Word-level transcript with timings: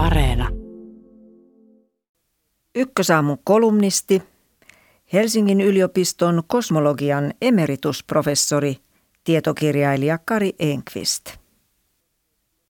Areena. 0.00 0.48
Ykkösaamun 2.74 3.38
kolumnisti, 3.44 4.22
Helsingin 5.12 5.60
yliopiston 5.60 6.42
kosmologian 6.46 7.34
emeritusprofessori, 7.42 8.76
tietokirjailija 9.24 10.18
Kari 10.24 10.52
Enqvist. 10.58 11.30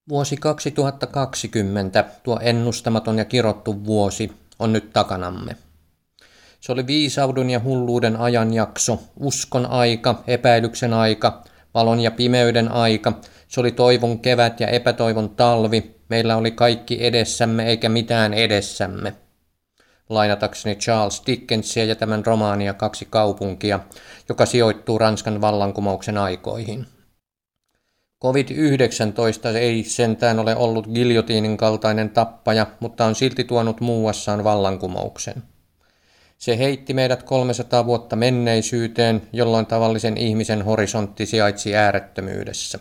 Vuosi 0.09 0.37
2020, 0.37 2.05
tuo 2.23 2.39
ennustamaton 2.43 3.19
ja 3.19 3.25
kirottu 3.25 3.85
vuosi, 3.85 4.33
on 4.59 4.73
nyt 4.73 4.93
takanamme. 4.93 5.57
Se 6.61 6.73
oli 6.73 6.87
viisaudun 6.87 7.51
ja 7.51 7.61
hulluuden 7.65 8.17
ajanjakso, 8.17 9.03
uskon 9.17 9.67
aika, 9.67 10.23
epäilyksen 10.27 10.95
aika, 10.95 11.45
valon 11.75 12.01
ja 12.01 12.11
pimeyden 12.11 12.73
aika, 12.73 13.13
se 13.49 13.61
oli 13.61 13.73
toivon 13.73 14.19
kevät 14.19 14.61
ja 14.61 14.69
epätoivon 14.69 15.31
talvi, 15.31 16.00
meillä 16.11 16.37
oli 16.37 16.51
kaikki 16.51 17.07
edessämme 17.07 17.67
eikä 17.67 17.89
mitään 17.89 18.35
edessämme. 18.35 19.15
Lainatakseni 20.09 20.77
Charles 20.77 21.23
Dickensia 21.27 21.85
ja 21.85 21.97
tämän 21.97 22.27
romaania 22.27 22.75
Kaksi 22.75 23.07
kaupunkia, 23.11 23.81
joka 24.29 24.47
sijoittuu 24.47 24.99
Ranskan 24.99 25.41
vallankumouksen 25.41 26.19
aikoihin. 26.19 26.87
COVID-19 28.25 29.57
ei 29.57 29.85
sentään 29.85 30.39
ole 30.39 30.57
ollut 30.57 30.87
giljotiinin 30.95 31.57
kaltainen 31.57 32.11
tappaja, 32.11 32.67
mutta 32.81 33.05
on 33.05 33.15
silti 33.15 33.45
tuonut 33.45 33.81
muuassaan 33.81 34.45
vallankumouksen. 34.45 35.43
Se 36.39 36.59
heitti 36.59 36.95
meidät 36.95 37.23
300 37.23 37.87
vuotta 37.87 38.17
menneisyyteen, 38.17 39.23
jolloin 39.33 39.67
tavallisen 39.67 40.17
ihmisen 40.17 40.63
horisontti 40.63 41.27
sijaitsi 41.27 41.77
äärettömyydessä. 41.77 42.79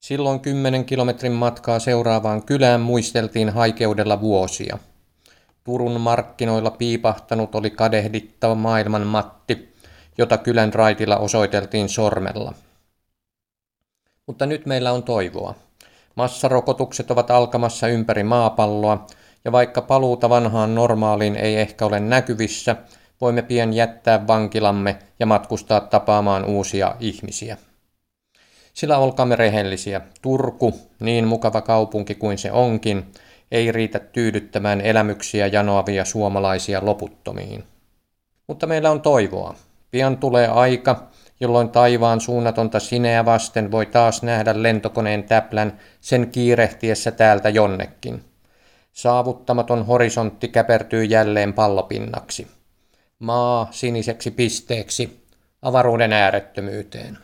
Silloin 0.00 0.40
kymmenen 0.40 0.84
kilometrin 0.84 1.32
matkaa 1.32 1.78
seuraavaan 1.78 2.42
kylään 2.42 2.80
muisteltiin 2.80 3.50
haikeudella 3.50 4.20
vuosia. 4.20 4.78
Turun 5.64 6.00
markkinoilla 6.00 6.70
piipahtanut 6.70 7.54
oli 7.54 7.70
kadehdittava 7.70 8.54
maailman 8.54 9.06
matti, 9.06 9.74
jota 10.18 10.38
kylän 10.38 10.74
raitilla 10.74 11.16
osoiteltiin 11.16 11.88
sormella. 11.88 12.54
Mutta 14.26 14.46
nyt 14.46 14.66
meillä 14.66 14.92
on 14.92 15.02
toivoa. 15.02 15.54
Massarokotukset 16.14 17.10
ovat 17.10 17.30
alkamassa 17.30 17.88
ympäri 17.88 18.22
maapalloa, 18.22 19.06
ja 19.44 19.52
vaikka 19.52 19.82
paluuta 19.82 20.30
vanhaan 20.30 20.74
normaaliin 20.74 21.36
ei 21.36 21.56
ehkä 21.56 21.86
ole 21.86 22.00
näkyvissä, 22.00 22.76
voimme 23.20 23.42
pian 23.42 23.72
jättää 23.72 24.26
vankilamme 24.26 24.98
ja 25.18 25.26
matkustaa 25.26 25.80
tapaamaan 25.80 26.44
uusia 26.44 26.96
ihmisiä. 27.00 27.56
Sillä 28.74 28.98
olkaamme 28.98 29.36
rehellisiä. 29.36 30.00
Turku, 30.22 30.80
niin 31.00 31.26
mukava 31.26 31.60
kaupunki 31.60 32.14
kuin 32.14 32.38
se 32.38 32.52
onkin, 32.52 33.12
ei 33.50 33.72
riitä 33.72 33.98
tyydyttämään 33.98 34.80
elämyksiä 34.80 35.46
janoavia 35.46 36.04
suomalaisia 36.04 36.84
loputtomiin. 36.84 37.64
Mutta 38.46 38.66
meillä 38.66 38.90
on 38.90 39.00
toivoa. 39.00 39.54
Pian 39.90 40.16
tulee 40.16 40.48
aika, 40.48 41.08
jolloin 41.40 41.68
taivaan 41.68 42.20
suunnatonta 42.20 42.80
sineä 42.80 43.24
vasten 43.24 43.70
voi 43.70 43.86
taas 43.86 44.22
nähdä 44.22 44.62
lentokoneen 44.62 45.24
täplän 45.24 45.78
sen 46.00 46.30
kiirehtiessä 46.30 47.10
täältä 47.10 47.48
jonnekin. 47.48 48.24
Saavuttamaton 48.92 49.86
horisontti 49.86 50.48
käpertyy 50.48 51.04
jälleen 51.04 51.52
pallopinnaksi. 51.52 52.46
Maa 53.18 53.68
siniseksi 53.70 54.30
pisteeksi, 54.30 55.24
avaruuden 55.62 56.12
äärettömyyteen. 56.12 57.18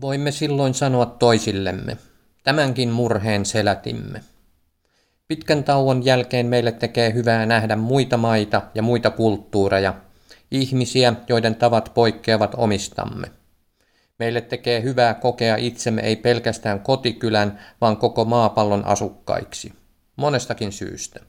Voimme 0.00 0.30
silloin 0.30 0.74
sanoa 0.74 1.06
toisillemme, 1.06 1.96
tämänkin 2.44 2.88
murheen 2.88 3.46
selätimme. 3.46 4.20
Pitkän 5.28 5.64
tauon 5.64 6.04
jälkeen 6.04 6.46
meille 6.46 6.72
tekee 6.72 7.14
hyvää 7.14 7.46
nähdä 7.46 7.76
muita 7.76 8.16
maita 8.16 8.62
ja 8.74 8.82
muita 8.82 9.10
kulttuureja, 9.10 9.94
ihmisiä, 10.50 11.14
joiden 11.28 11.54
tavat 11.54 11.90
poikkeavat 11.94 12.54
omistamme. 12.56 13.30
Meille 14.18 14.40
tekee 14.40 14.82
hyvää 14.82 15.14
kokea 15.14 15.56
itsemme 15.56 16.02
ei 16.02 16.16
pelkästään 16.16 16.80
kotikylän, 16.80 17.58
vaan 17.80 17.96
koko 17.96 18.24
maapallon 18.24 18.86
asukkaiksi. 18.86 19.72
Monestakin 20.16 20.72
syystä. 20.72 21.20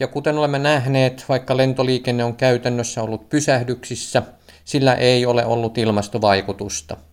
Ja 0.00 0.06
kuten 0.06 0.38
olemme 0.38 0.58
nähneet, 0.58 1.24
vaikka 1.28 1.56
lentoliikenne 1.56 2.24
on 2.24 2.36
käytännössä 2.36 3.02
ollut 3.02 3.28
pysähdyksissä, 3.28 4.22
sillä 4.64 4.94
ei 4.94 5.26
ole 5.26 5.44
ollut 5.44 5.78
ilmastovaikutusta– 5.78 6.96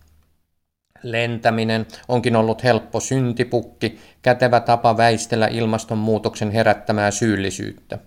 Lentäminen 1.02 1.86
onkin 2.08 2.36
ollut 2.36 2.64
helppo 2.64 3.00
syntipukki, 3.00 3.98
kätevä 4.22 4.60
tapa 4.60 4.96
väistellä 4.96 5.46
ilmastonmuutoksen 5.46 6.50
herättämää 6.50 7.10
syyllisyyttä. 7.10 7.98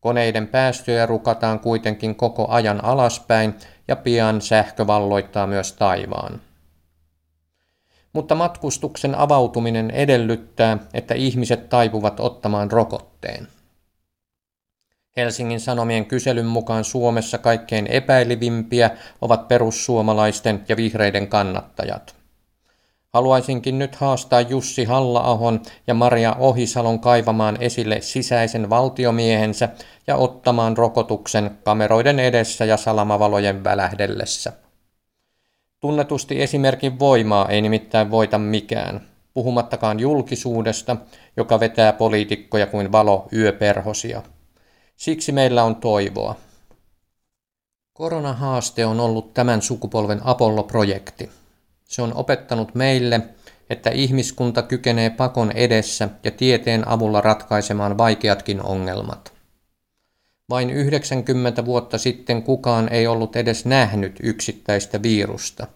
Koneiden 0.00 0.46
päästöjä 0.46 1.06
rukataan 1.06 1.60
kuitenkin 1.60 2.14
koko 2.14 2.48
ajan 2.48 2.84
alaspäin 2.84 3.54
ja 3.88 3.96
pian 3.96 4.40
sähkö 4.40 4.86
valloittaa 4.86 5.46
myös 5.46 5.72
taivaan. 5.72 6.40
Mutta 8.12 8.34
matkustuksen 8.34 9.14
avautuminen 9.14 9.90
edellyttää, 9.90 10.78
että 10.94 11.14
ihmiset 11.14 11.68
taipuvat 11.68 12.20
ottamaan 12.20 12.70
rokotteen. 12.70 13.48
Helsingin 15.16 15.60
Sanomien 15.60 16.06
kyselyn 16.06 16.46
mukaan 16.46 16.84
Suomessa 16.84 17.38
kaikkein 17.38 17.86
epäilivimpiä 17.86 18.90
ovat 19.20 19.48
perussuomalaisten 19.48 20.64
ja 20.68 20.76
vihreiden 20.76 21.28
kannattajat. 21.28 22.14
Haluaisinkin 23.12 23.78
nyt 23.78 23.94
haastaa 23.94 24.40
Jussi 24.40 24.84
Hallaahon 24.84 25.62
ja 25.86 25.94
Maria 25.94 26.36
Ohisalon 26.38 27.00
kaivamaan 27.00 27.56
esille 27.60 28.00
sisäisen 28.00 28.70
valtiomiehensä 28.70 29.68
ja 30.06 30.16
ottamaan 30.16 30.76
rokotuksen 30.76 31.58
kameroiden 31.64 32.18
edessä 32.18 32.64
ja 32.64 32.76
salamavalojen 32.76 33.64
välähdellessä. 33.64 34.52
Tunnetusti 35.80 36.42
esimerkin 36.42 36.98
voimaa 36.98 37.48
ei 37.48 37.62
nimittäin 37.62 38.10
voita 38.10 38.38
mikään, 38.38 39.00
puhumattakaan 39.34 40.00
julkisuudesta, 40.00 40.96
joka 41.36 41.60
vetää 41.60 41.92
poliitikkoja 41.92 42.66
kuin 42.66 42.92
valo 42.92 43.28
yöperhosia. 43.32 44.22
Siksi 45.00 45.32
meillä 45.32 45.64
on 45.64 45.76
toivoa. 45.76 46.36
Koronahaaste 47.92 48.86
on 48.86 49.00
ollut 49.00 49.34
tämän 49.34 49.62
sukupolven 49.62 50.20
Apollo-projekti. 50.24 51.30
Se 51.84 52.02
on 52.02 52.14
opettanut 52.14 52.74
meille, 52.74 53.20
että 53.70 53.90
ihmiskunta 53.90 54.62
kykenee 54.62 55.10
pakon 55.10 55.52
edessä 55.52 56.08
ja 56.24 56.30
tieteen 56.30 56.88
avulla 56.88 57.20
ratkaisemaan 57.20 57.98
vaikeatkin 57.98 58.62
ongelmat. 58.62 59.32
Vain 60.50 60.70
90 60.70 61.64
vuotta 61.64 61.98
sitten 61.98 62.42
kukaan 62.42 62.88
ei 62.88 63.06
ollut 63.06 63.36
edes 63.36 63.64
nähnyt 63.64 64.16
yksittäistä 64.22 65.02
virusta. 65.02 65.66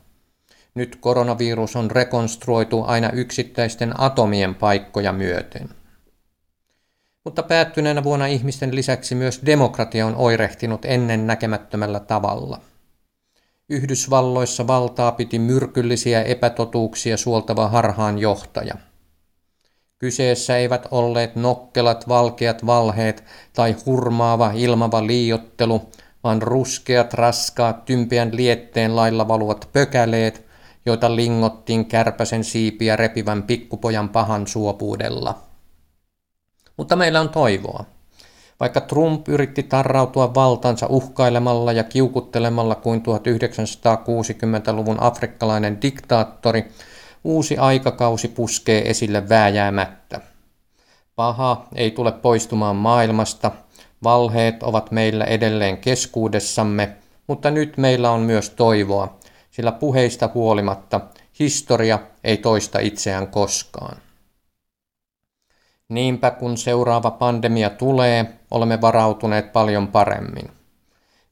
Nyt 0.75 0.97
koronavirus 0.97 1.77
on 1.77 1.91
rekonstruoitu 1.91 2.83
aina 2.83 3.11
yksittäisten 3.11 4.01
atomien 4.01 4.55
paikkoja 4.55 5.13
myöten. 5.13 5.84
Mutta 7.25 7.43
päättyneenä 7.43 8.05
vuonna 8.05 8.27
ihmisten 8.27 8.75
lisäksi 8.75 9.15
myös 9.15 9.41
demokratia 9.47 10.07
on 10.07 10.17
oirehtinut 10.17 10.85
ennen 10.85 11.27
näkemättömällä 11.27 12.01
tavalla. 12.01 12.61
Yhdysvalloissa 13.69 14.67
valtaa 14.67 15.13
piti 15.13 15.39
myrkyllisiä 15.39 16.23
epätotuuksia 16.23 17.17
suoltava 17.17 17.69
harhaan 17.69 18.19
johtaja. 18.19 18.75
Kyseessä 19.99 20.57
eivät 20.57 20.87
olleet 20.91 21.37
nokkelat 21.37 22.09
valkeat 22.09 22.67
valheet 22.67 23.25
tai 23.53 23.77
hurmaava 23.87 24.51
ilmava 24.55 25.07
liiottelu, 25.07 25.91
vaan 26.25 26.43
ruskeat, 26.43 27.15
raskaat, 27.15 27.85
tympeän 27.85 28.37
lietteen 28.37 28.97
lailla 28.97 29.29
valuvat 29.29 29.69
pökäleet, 29.73 30.47
joita 30.87 31.17
lingottiin 31.17 31.87
kärpäsen 31.87 32.45
siipiä 32.45 32.97
repivän 32.97 33.43
pikkupojan 33.43 34.09
pahan 34.09 34.47
suopuudella. 34.47 35.44
Mutta 36.77 36.97
meillä 36.97 37.21
on 37.21 37.29
toivoa. 37.29 37.85
Vaikka 38.61 38.81
Trump 38.81 39.29
yritti 39.29 39.63
tarrautua 39.63 40.35
valtansa 40.35 40.87
uhkailemalla 40.87 41.73
ja 41.73 41.85
kiukuttelemalla 41.85 42.75
kuin 42.75 43.03
1960-luvun 43.03 45.03
afrikkalainen 45.03 45.83
diktaattori, 45.83 46.73
uusi 47.25 47.59
aikakausi 47.59 48.29
puskee 48.29 48.91
esille 48.91 49.29
vääjäämättä. 49.29 50.21
Paha 51.17 51.67
ei 51.75 51.91
tule 51.91 52.13
poistumaan 52.13 52.77
maailmasta, 52.77 53.51
valheet 54.03 54.63
ovat 54.63 54.91
meillä 54.91 55.25
edelleen 55.25 55.79
keskuudessamme, 55.79 56.97
mutta 57.27 57.51
nyt 57.51 57.77
meillä 57.77 58.11
on 58.11 58.21
myös 58.21 58.51
toivoa, 58.51 59.19
sillä 59.51 59.73
puheista 59.73 60.31
huolimatta 60.35 61.01
historia 61.39 61.99
ei 62.25 62.37
toista 62.37 62.79
itseään 62.79 63.29
koskaan. 63.29 63.97
Niinpä 65.95 66.31
kun 66.31 66.57
seuraava 66.57 67.11
pandemia 67.11 67.71
tulee, 67.71 68.39
olemme 68.51 68.81
varautuneet 68.81 69.53
paljon 69.53 69.89
paremmin. 69.89 70.51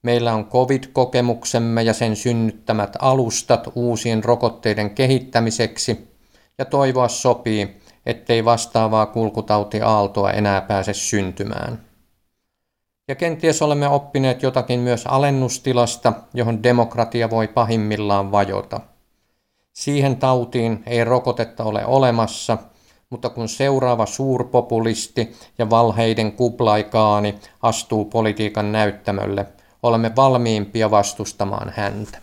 Meillä 0.03 0.35
on 0.35 0.45
COVID-kokemuksemme 0.45 1.83
ja 1.83 1.93
sen 1.93 2.17
synnyttämät 2.17 2.97
alustat 2.99 3.69
uusien 3.75 4.25
rokotteiden 4.25 4.91
kehittämiseksi, 4.91 6.13
ja 6.59 6.65
toivoa 6.65 7.09
sopii, 7.09 7.81
ettei 8.07 8.45
vastaavaa 8.45 9.07
kulkutautiaaltoa 9.07 10.31
enää 10.31 10.61
pääse 10.61 10.93
syntymään. 10.93 11.81
Ja 13.09 13.15
kenties 13.15 13.63
olemme 13.63 13.89
oppineet 13.89 14.43
jotakin 14.43 14.81
myös 14.81 15.07
alennustilasta, 15.07 16.13
johon 16.35 16.63
demokratia 16.63 17.31
voi 17.31 17.49
pahimmillaan 17.49 18.33
vajota. 18.33 18.81
Siihen 19.73 20.17
tautiin 20.17 20.83
ei 20.87 21.05
rokotetta 21.05 21.65
ole 21.65 21.87
olemassa, 21.87 22.59
mutta 23.13 23.29
kun 23.31 23.49
seuraava 23.49 24.07
suurpopulisti 24.07 25.33
ja 25.59 25.71
valheiden 25.71 26.33
kuplaikaani 26.33 27.35
astuu 27.63 28.05
politiikan 28.05 28.73
näyttämölle, 28.73 29.47
olemme 29.83 30.17
valmiimpia 30.17 30.91
vastustamaan 30.91 31.73
häntä. 31.77 32.19